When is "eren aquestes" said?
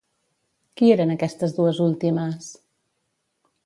0.95-1.55